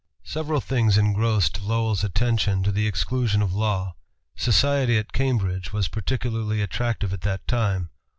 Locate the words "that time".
7.21-7.91